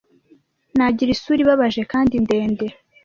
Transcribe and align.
nagira 0.75 1.09
isura 1.15 1.39
ibabaje 1.43 1.81
kandi 1.91 2.13
ndende 2.23 2.65